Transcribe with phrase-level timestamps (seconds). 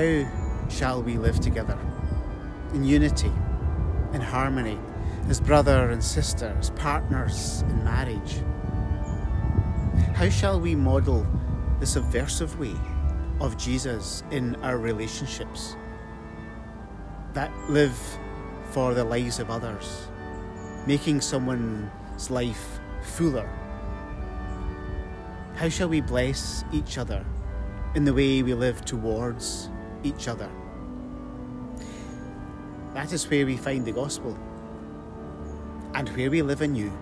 [0.00, 0.24] How
[0.70, 1.78] shall we live together
[2.72, 3.30] in unity,
[4.14, 4.78] in harmony,
[5.28, 8.40] as brother and sister, as partners in marriage?
[10.14, 11.26] How shall we model
[11.80, 12.74] the subversive way
[13.42, 15.76] of Jesus in our relationships
[17.34, 17.98] that live
[18.70, 20.08] for the lives of others,
[20.86, 23.50] making someone's life fuller?
[25.56, 27.22] How shall we bless each other
[27.94, 29.68] in the way we live towards
[30.02, 30.50] each other?
[32.94, 34.36] That is where we find the gospel
[35.94, 36.92] and where we live anew.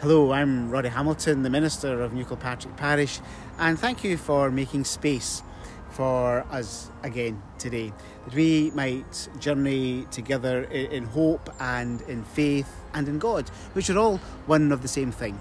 [0.00, 3.20] Hello, I'm Roddy Hamilton, the Minister of New Kilpatrick Parish,
[3.58, 5.42] and thank you for making space
[5.90, 7.92] for us again today,
[8.24, 13.98] that we might journey together in hope and in faith and in God, which are
[13.98, 15.36] all one of the same thing.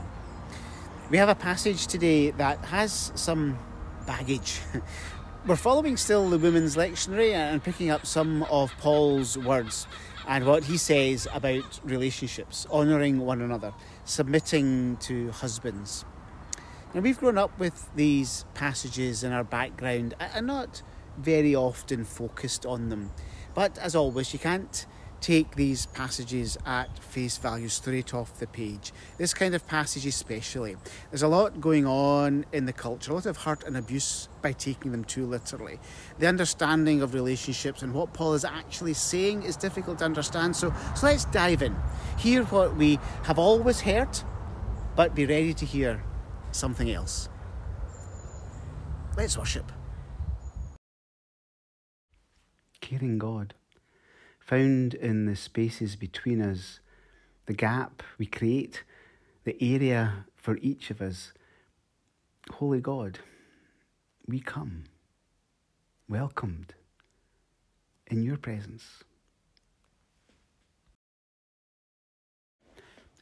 [1.12, 3.60] We have a passage today that has some
[4.08, 4.62] baggage.
[5.48, 9.88] We're following still the Women's Lectionary and picking up some of Paul's words
[10.28, 13.74] and what he says about relationships, honouring one another,
[14.04, 16.04] submitting to husbands.
[16.94, 20.82] And we've grown up with these passages in our background and not
[21.18, 23.12] very often focused on them.
[23.56, 24.86] But as always, you can't
[25.22, 28.94] take these passages at face value straight off the page.
[29.18, 30.76] This kind of passage, especially.
[31.10, 34.52] There's a lot going on in the culture, a lot of hurt and abuse by
[34.52, 35.80] taking them too literally.
[36.20, 40.56] The understanding of relationships and what Paul is actually saying is difficult to understand.
[40.56, 41.76] So, so let's dive in.
[42.18, 44.20] Hear what we have always heard,
[44.96, 46.04] but be ready to hear
[46.52, 47.30] something else.
[49.18, 49.72] Let's worship.
[52.80, 53.56] Caring God,
[54.48, 56.80] found in the spaces between us,
[57.48, 58.84] the gap we create,
[59.44, 61.34] the area for each of us.
[62.52, 63.20] Holy God,
[64.26, 64.86] we come,
[66.08, 66.74] welcomed
[68.10, 69.04] in your presence.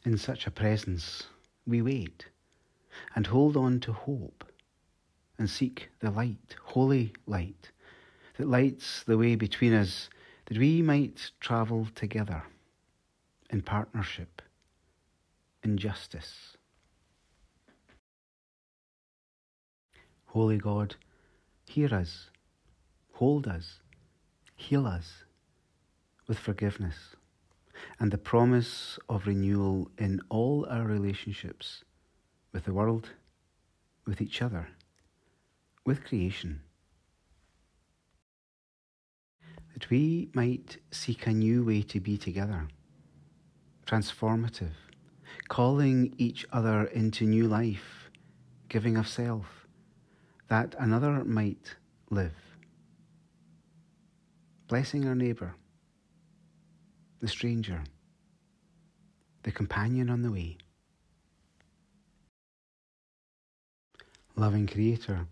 [0.05, 1.23] In such a presence,
[1.66, 2.28] we wait
[3.16, 4.45] and hold on to hope
[5.39, 7.72] and seek the light, holy light,
[8.38, 10.07] that lights the way between us,
[10.45, 12.44] that we might travel together
[13.50, 14.41] in partnership,
[15.63, 16.57] in justice.
[20.25, 20.95] Holy God,
[21.66, 22.29] hear us,
[23.13, 23.79] hold us,
[24.55, 25.23] heal us
[26.28, 27.16] with forgiveness
[28.00, 31.84] and the promise of renewal in all our relationships
[32.51, 33.09] with the world,
[34.05, 34.67] with each other,
[35.85, 36.61] with creation.
[39.75, 42.67] That we might seek a new way to be together,
[43.85, 44.73] transformative,
[45.47, 48.09] calling each other into new life,
[48.67, 49.67] giving of self,
[50.47, 51.75] that another might
[52.09, 52.33] live.
[54.67, 55.53] Blessing our neighbour,
[57.19, 57.83] the stranger,
[59.43, 60.57] the companion on the way.
[64.35, 65.27] loving Creator,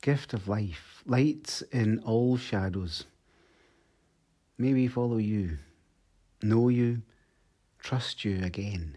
[0.00, 3.04] gift of life, light in all shadows.
[4.56, 5.58] May we follow you,
[6.42, 7.02] know you,
[7.78, 8.96] trust you again,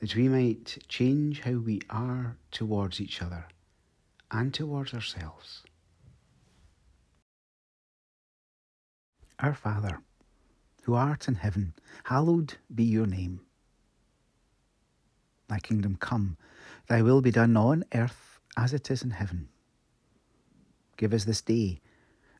[0.00, 3.46] that we might change how we are towards each other
[4.30, 5.62] and towards ourselves.
[9.38, 10.00] Our Father,
[10.82, 11.74] who art in heaven,
[12.04, 13.40] hallowed be your name.
[15.48, 16.38] Thy kingdom come
[16.88, 19.48] Thy will be done on earth as it is in heaven.
[20.96, 21.80] Give us this day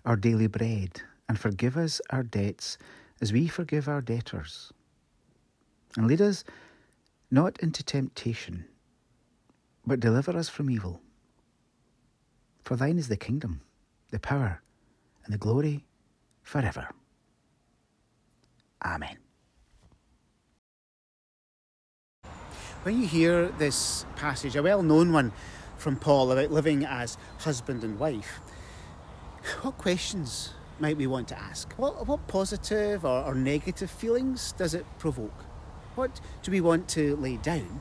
[0.05, 2.79] our daily bread, and forgive us our debts
[3.21, 4.73] as we forgive our debtors.
[5.97, 6.45] And lead us
[7.31, 8.67] not into temptation,
[9.87, 11.01] but deliver us from evil.
[12.65, 13.61] For thine is the kingdom,
[14.11, 14.63] the power,
[15.25, 15.85] and the glory
[16.43, 16.89] forever.
[18.85, 19.17] Amen.
[22.83, 25.33] When you hear this passage, a well known one
[25.77, 28.41] from Paul about living as husband and wife,
[29.63, 31.73] what questions might we want to ask?
[31.75, 35.45] What, what positive or, or negative feelings does it provoke?
[35.95, 37.81] What do we want to lay down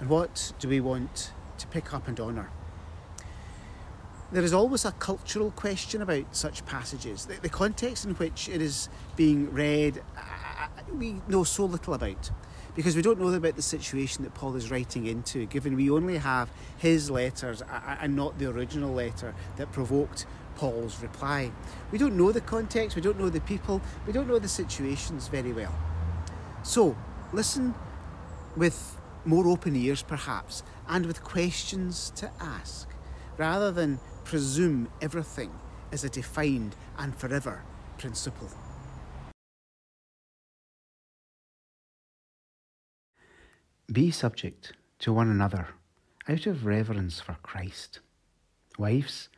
[0.00, 2.50] and what do we want to pick up and honour?
[4.32, 7.26] There is always a cultural question about such passages.
[7.26, 12.30] The, the context in which it is being read, uh, we know so little about
[12.74, 16.18] because we don't know about the situation that Paul is writing into, given we only
[16.18, 17.62] have his letters
[18.00, 20.26] and not the original letter that provoked
[20.56, 21.50] Paul's reply.
[21.90, 25.28] We don't know the context, we don't know the people, we don't know the situations
[25.28, 25.74] very well.
[26.62, 26.96] So,
[27.32, 27.74] listen
[28.56, 32.88] with more open ears perhaps, and with questions to ask.
[33.40, 35.50] rather than presume everything
[35.90, 37.62] is a defined and forever
[37.96, 38.50] principle.
[43.90, 45.68] Be subject to one another
[46.28, 47.98] out of reverence for Christ.
[48.78, 49.28] Wives,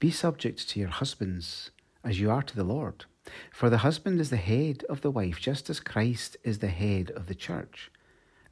[0.00, 1.70] be subject to your husbands
[2.02, 3.04] as you are to the Lord.
[3.52, 7.12] For the husband is the head of the wife, just as Christ is the head
[7.12, 7.92] of the church,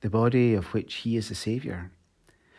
[0.03, 1.91] the body of which he is the Saviour.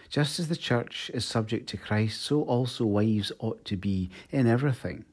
[0.10, 4.48] Just as the church is subject to Christ, so also wives ought to be in
[4.48, 5.06] everything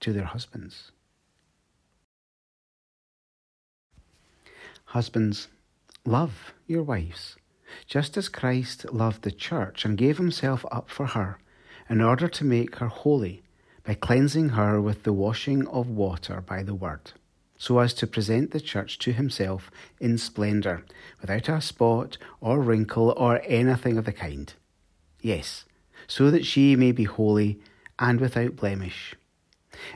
[0.00, 0.92] to their husbands.
[4.84, 5.48] Husbands,
[6.06, 7.36] love your wives,
[7.86, 11.38] just as Christ loved the church and gave himself up for her,
[11.88, 13.42] in order to make her holy
[13.84, 17.12] by cleansing her with the washing of water by the word,
[17.58, 19.70] so as to present the church to himself
[20.00, 20.84] in splendour,
[21.20, 24.54] without a spot or wrinkle or anything of the kind.
[25.20, 25.64] Yes,
[26.06, 27.60] so that she may be holy
[27.98, 29.14] and without blemish.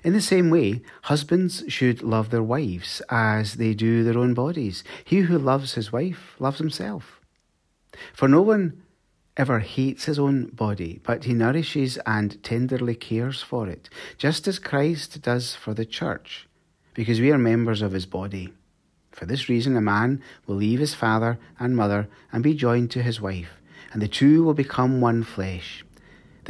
[0.03, 4.85] In the same way, husbands should love their wives as they do their own bodies.
[5.05, 7.21] He who loves his wife loves himself.
[8.13, 8.83] For no one
[9.37, 13.89] ever hates his own body, but he nourishes and tenderly cares for it,
[14.19, 16.47] just as Christ does for the church,
[16.95, 18.53] because we are members of his body.
[19.13, 23.03] For this reason, a man will leave his father and mother and be joined to
[23.03, 23.61] his wife,
[23.93, 25.85] and the two will become one flesh.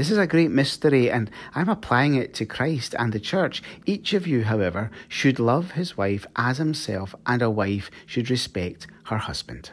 [0.00, 3.62] This is a great mystery, and I'm applying it to Christ and the church.
[3.85, 8.87] Each of you, however, should love his wife as himself, and a wife should respect
[9.05, 9.73] her husband.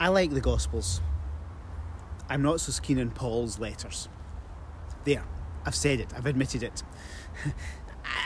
[0.00, 1.00] I like the Gospels.
[2.28, 4.08] I'm not so keen on Paul's letters.
[5.04, 5.22] There,
[5.64, 6.82] I've said it, I've admitted it.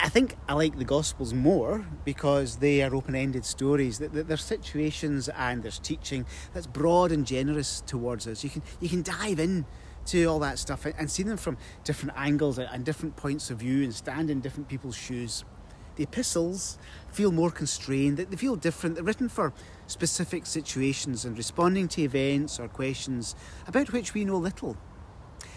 [0.02, 3.98] I think I like the Gospels more because they are open ended stories.
[3.98, 6.24] There's situations and there's teaching
[6.54, 8.42] that's broad and generous towards us.
[8.42, 9.66] You can, you can dive in
[10.06, 13.82] to all that stuff and see them from different angles and different points of view
[13.82, 15.44] and stand in different people's shoes.
[15.96, 16.78] The epistles
[17.08, 19.52] feel more constrained, they feel different, they're written for
[19.86, 23.34] specific situations and responding to events or questions
[23.66, 24.76] about which we know little.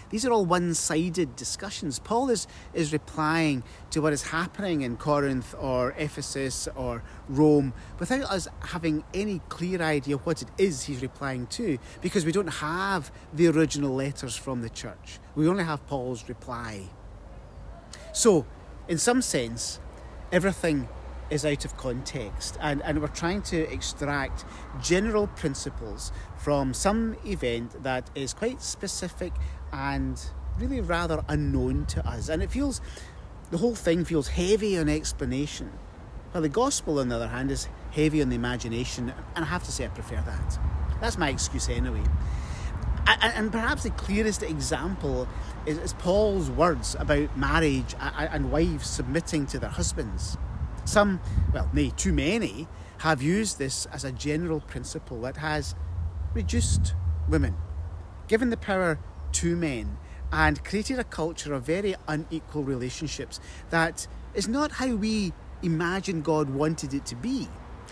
[0.09, 1.99] These are all one sided discussions.
[1.99, 8.23] Paul is, is replying to what is happening in Corinth or Ephesus or Rome without
[8.23, 13.11] us having any clear idea what it is he's replying to because we don't have
[13.33, 15.19] the original letters from the church.
[15.35, 16.89] We only have Paul's reply.
[18.13, 18.45] So,
[18.87, 19.79] in some sense,
[20.31, 20.87] everything
[21.29, 24.45] is out of context and, and we're trying to extract
[24.81, 29.33] general principles from some event that is quite specific
[29.71, 30.21] and
[30.59, 32.29] really rather unknown to us.
[32.29, 32.81] And it feels
[33.51, 35.71] the whole thing feels heavy on explanation.
[36.31, 39.63] While the gospel on the other hand is heavy on the imagination and i have
[39.63, 40.59] to say i prefer that.
[41.01, 42.03] That's my excuse anyway.
[43.21, 45.27] And, perhaps the clearest example
[45.65, 50.37] is paul's words about marriage and wives submitting to their husbands.
[50.85, 51.19] Some,
[51.51, 52.67] well, nay, too many,
[52.99, 55.73] have used this as a general principle that has
[56.33, 56.93] reduced
[57.27, 57.55] women,
[58.27, 58.99] given the power
[59.33, 59.97] to men,
[60.31, 65.33] and created a culture of very unequal relationships that is not how we
[65.63, 67.47] imagine God wanted it to be.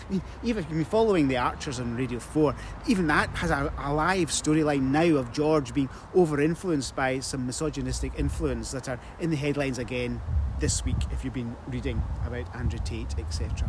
[0.08, 2.54] I mean, even if you've been following the Archers on Radio 4,
[2.86, 7.46] even that has a, a live storyline now of George being over influenced by some
[7.46, 10.20] misogynistic influence that are in the headlines again
[10.60, 13.68] this week if you've been reading about Andrew Tate, etc.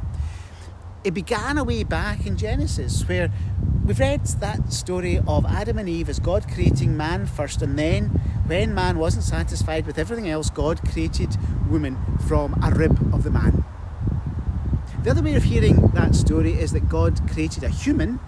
[1.04, 3.32] It began a way back in Genesis where
[3.90, 8.06] we've read that story of Adam and Eve as God creating man first, and then
[8.46, 11.36] when man wasn't satisfied with everything else, God created
[11.68, 13.66] woman from a rib of the man.
[15.02, 18.20] The other way of hearing that story is that God created a human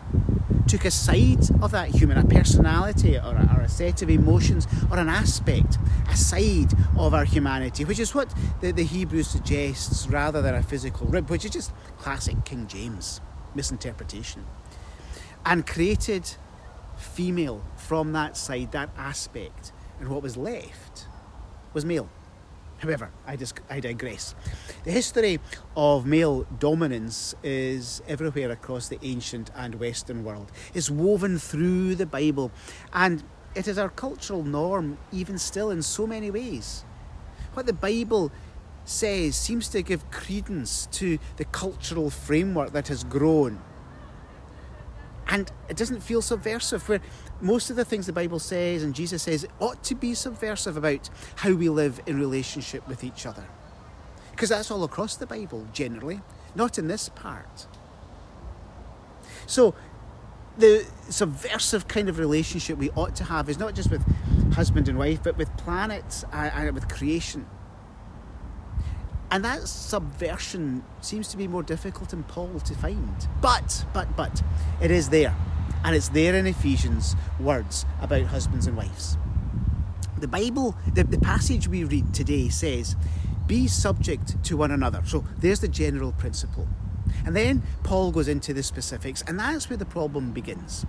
[0.68, 4.66] took a side of that human, a personality or a, or a, set of emotions
[4.90, 5.78] or an aspect,
[6.10, 10.64] a side of our humanity, which is what the, the Hebrew suggests rather than a
[10.64, 13.22] physical rib, which is just classic King James
[13.54, 14.46] misinterpretation,
[15.46, 16.30] and created
[16.98, 21.08] female from that side, that aspect, and what was left
[21.74, 22.10] was male.
[22.80, 24.34] However, I, just, I digress.
[24.86, 25.40] The history
[25.78, 30.52] of male dominance is everywhere across the ancient and Western world.
[30.74, 32.52] It's woven through the Bible,
[32.92, 36.84] and it is our cultural norm, even still, in so many ways.
[37.54, 38.32] What the Bible
[38.84, 43.62] says seems to give credence to the cultural framework that has grown
[45.32, 47.00] and it doesn't feel subversive, where
[47.40, 51.10] most of the things the Bible says and Jesus says ought to be subversive about
[51.38, 53.46] how we live in relationship with each other.
[54.32, 56.20] Because that's all across the Bible, generally,
[56.54, 57.66] not in this part.
[59.48, 59.74] So,
[60.58, 64.04] the subversive kind of relationship we ought to have is not just with
[64.54, 67.48] husband and wife, but with planets and with creation.
[69.32, 73.16] And that subversion seems to be more difficult in Paul to find.
[73.42, 74.44] But, but, but,
[74.82, 75.34] it is there.
[75.86, 79.18] And it's there in Ephesians' words about husbands and wives.
[80.18, 82.98] The Bible, the, the passage we read today says,
[83.48, 85.02] be subject to one another.
[85.06, 86.68] So there's the general principle.
[87.26, 90.86] And then Paul goes into the specifics, and that's where the problem begins.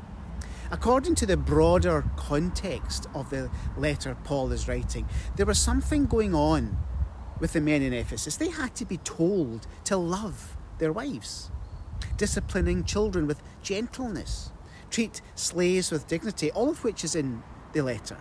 [0.70, 6.34] According to the broader context of the letter Paul is writing, there was something going
[6.34, 6.76] on
[7.42, 8.36] with the men in Ephesus.
[8.36, 11.50] They had to be told to love their wives,
[12.16, 14.52] disciplining children with gentleness,
[14.90, 18.16] treat slaves with dignity, all of which is in the letter.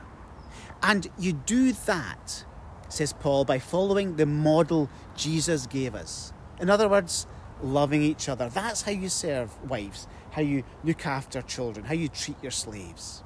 [0.82, 2.46] And you do that,
[2.90, 6.34] says Paul, by following the model Jesus gave us.
[6.60, 7.28] In other words,
[7.62, 8.50] loving each other.
[8.50, 13.24] That's how you serve wives, how you look after children, how you treat your slaves.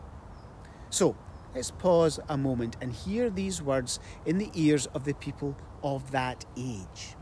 [0.89, 1.15] So,
[1.55, 6.11] let's pause a moment and hear these words in the ears of the people of
[6.11, 7.15] that age.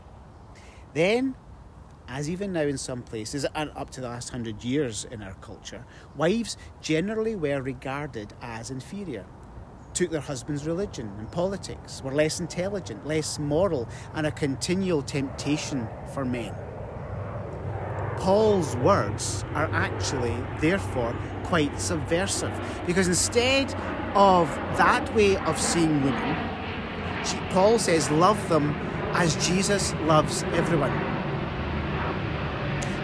[0.92, 1.36] Then,
[2.08, 5.34] as even now in some places, and up to the last hundred years in our
[5.34, 5.86] culture,
[6.16, 9.24] wives generally were regarded as inferior,
[9.92, 15.86] took their husband's religion and politics, were less intelligent, less moral, and a continual temptation
[16.12, 16.54] for men.
[18.18, 21.14] Paul's words are actually, therefore,
[21.44, 22.52] quite subversive
[22.86, 23.74] because instead
[24.14, 26.36] of that way of seeing women,
[27.50, 28.74] Paul says, Love them
[29.12, 30.92] as Jesus loves everyone.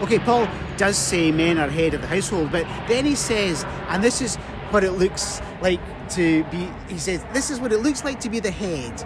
[0.01, 4.03] Okay, Paul does say men are head of the household, but then he says, and
[4.03, 4.35] this is
[4.71, 8.29] what it looks like to be, he says, this is what it looks like to
[8.29, 9.05] be the head.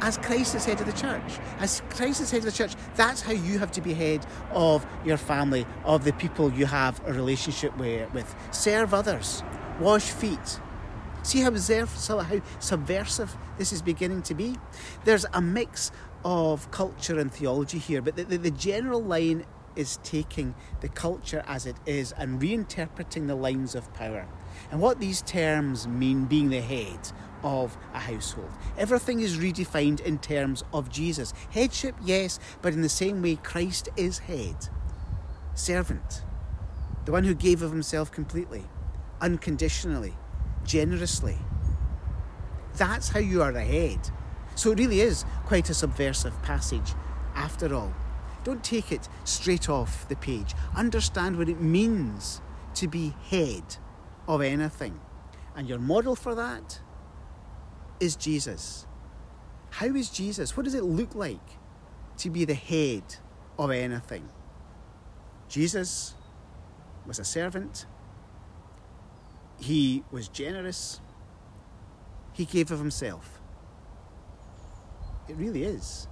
[0.00, 1.38] As Christ is head of the church.
[1.58, 4.86] As Christ is head of the church, that's how you have to be head of
[5.04, 8.34] your family, of the people you have a relationship with.
[8.52, 9.42] Serve others,
[9.80, 10.60] wash feet,
[11.24, 11.50] See how,
[12.60, 14.56] subversive this is beginning to be?
[15.04, 15.90] There's a mix
[16.22, 21.42] of culture and theology here, but the, the, the general line is taking the culture
[21.46, 24.28] as it is and reinterpreting the lines of power.
[24.70, 27.10] And what these terms mean being the head
[27.42, 28.50] of a household.
[28.76, 31.32] Everything is redefined in terms of Jesus.
[31.50, 34.68] Headship, yes, but in the same way, Christ is head.
[35.54, 36.22] Servant,
[37.06, 38.64] the one who gave of himself completely,
[39.22, 40.14] unconditionally,
[40.64, 41.36] generously.
[42.76, 44.10] That's how you are ahead.
[44.56, 46.92] So it really is quite a subversive passage
[47.34, 47.92] after all.
[48.44, 50.54] Don't take it straight off the page.
[50.76, 52.40] Understand what it means
[52.74, 53.76] to be head
[54.28, 55.00] of anything.
[55.56, 56.80] And your model for that
[58.00, 58.86] is Jesus.
[59.70, 60.56] How is Jesus?
[60.56, 61.58] What does it look like
[62.18, 63.02] to be the head
[63.58, 64.28] of anything?
[65.48, 66.14] Jesus
[67.06, 67.86] was a servant
[69.58, 71.00] he was generous.
[72.32, 73.40] He gave of himself.
[75.28, 76.08] It really is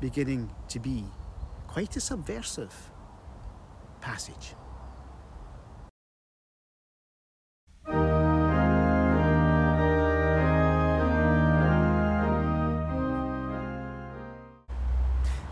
[0.00, 1.04] beginning to be
[1.68, 2.74] quite a subversive
[4.00, 4.54] passage.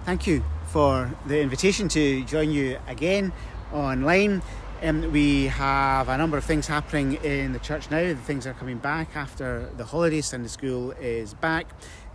[0.04, 3.30] Thank you for the invitation to join you again
[3.74, 4.40] online.
[4.80, 7.98] Um, we have a number of things happening in the church now.
[7.98, 10.26] The things are coming back after the holidays.
[10.26, 11.66] Sunday school is back,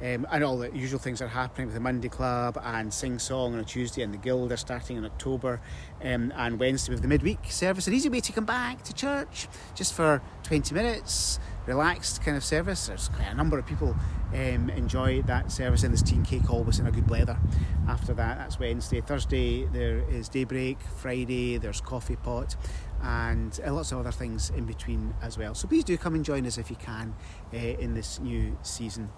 [0.02, 3.54] um, and all the usual things are happening with the Monday Club and Sing Song
[3.54, 5.60] on a Tuesday, and the Guild are starting in October,
[6.02, 7.86] um, and Wednesday with the midweek service.
[7.88, 12.44] An easy way to come back to church, just for 20 minutes, relaxed kind of
[12.44, 12.88] service.
[12.88, 13.96] There's quite a number of people
[14.34, 17.38] um, enjoy that service, and there's tea and cake always in a good blether.
[17.88, 19.02] After that, that's Wednesday.
[19.02, 20.80] Thursday there is daybreak.
[20.98, 22.56] Friday there's coffee pot,
[23.02, 25.54] and uh, lots of other things in between as well.
[25.54, 27.14] So please do come and join us if you can
[27.54, 29.10] uh, in this new season.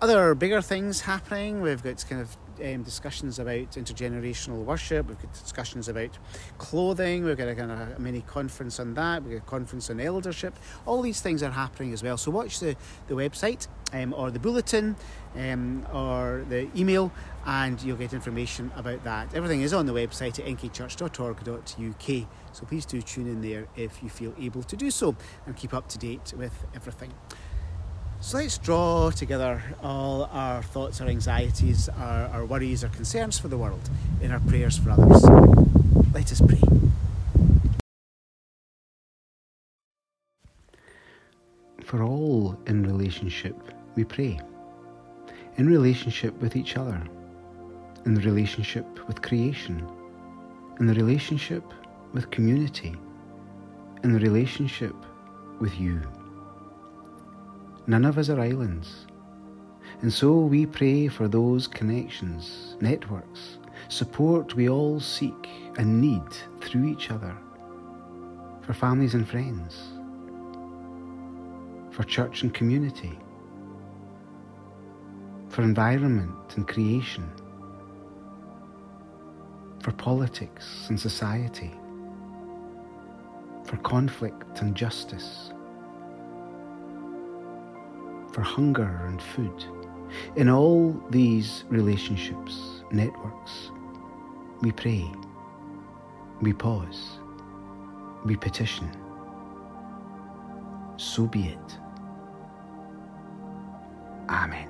[0.00, 1.60] Other bigger things happening.
[1.60, 5.08] We've got kind of um, discussions about intergenerational worship.
[5.08, 6.16] We've got discussions about
[6.56, 7.24] clothing.
[7.24, 9.24] We've got a kind of a mini conference on that.
[9.24, 10.54] We've got a conference on eldership.
[10.86, 12.16] All these things are happening as well.
[12.16, 12.76] So watch the,
[13.08, 14.94] the website um, or the bulletin
[15.34, 17.10] um, or the email
[17.44, 19.34] and you'll get information about that.
[19.34, 22.28] Everything is on the website at nkchurch.org.uk.
[22.52, 25.74] So please do tune in there if you feel able to do so and keep
[25.74, 27.12] up to date with everything.
[28.20, 33.46] So let's draw together all our thoughts, our anxieties, our, our worries, our concerns for
[33.46, 33.88] the world
[34.20, 35.22] in our prayers for others.
[36.12, 36.60] Let us pray.
[41.84, 43.56] For all in relationship,
[43.94, 44.40] we pray.
[45.56, 47.00] In relationship with each other,
[48.04, 49.88] in the relationship with creation,
[50.80, 51.62] in the relationship
[52.12, 52.96] with community,
[54.02, 54.94] in the relationship
[55.60, 56.02] with you.
[57.88, 59.06] None of us are islands.
[60.02, 63.56] And so we pray for those connections, networks,
[63.88, 66.30] support we all seek and need
[66.60, 67.34] through each other,
[68.60, 69.74] for families and friends,
[71.90, 73.18] for church and community,
[75.48, 77.26] for environment and creation,
[79.80, 81.72] for politics and society,
[83.64, 85.52] for conflict and justice,
[88.38, 89.64] for hunger and food.
[90.36, 93.72] In all these relationships, networks,
[94.60, 95.10] we pray,
[96.40, 97.18] we pause,
[98.24, 98.88] we petition.
[100.98, 101.78] So be it.
[104.28, 104.68] Amen.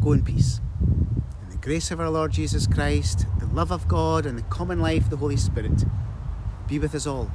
[0.00, 0.61] Go in peace.
[1.62, 5.10] Grace of our Lord Jesus Christ, the love of God, and the common life of
[5.10, 5.84] the Holy Spirit
[6.66, 7.30] be with us all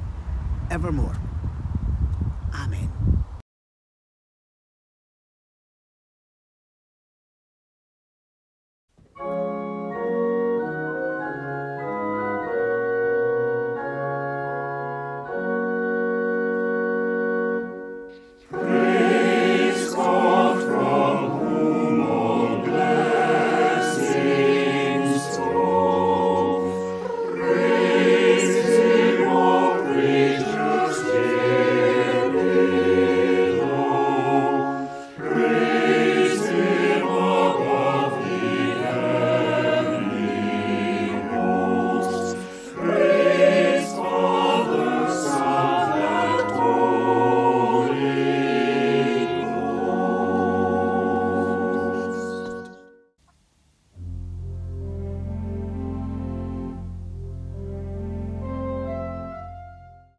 [0.70, 1.16] evermore.
[2.52, 3.07] Amen.